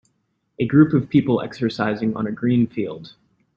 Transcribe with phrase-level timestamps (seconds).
[0.57, 3.13] A group of people exercising on a green field